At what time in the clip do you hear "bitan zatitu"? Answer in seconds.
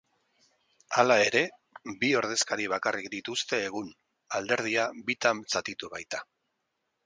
5.11-5.95